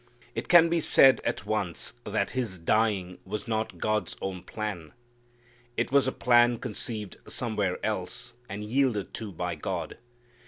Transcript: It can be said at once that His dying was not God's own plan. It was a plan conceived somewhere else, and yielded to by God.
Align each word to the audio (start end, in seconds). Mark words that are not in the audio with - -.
It 0.33 0.47
can 0.47 0.67
be 0.67 0.79
said 0.79 1.21
at 1.23 1.45
once 1.45 1.93
that 2.05 2.31
His 2.31 2.57
dying 2.57 3.19
was 3.23 3.47
not 3.47 3.77
God's 3.77 4.15
own 4.19 4.41
plan. 4.41 4.93
It 5.77 5.91
was 5.91 6.07
a 6.07 6.11
plan 6.11 6.57
conceived 6.57 7.17
somewhere 7.27 7.77
else, 7.85 8.33
and 8.49 8.63
yielded 8.63 9.13
to 9.13 9.31
by 9.31 9.53
God. 9.53 9.99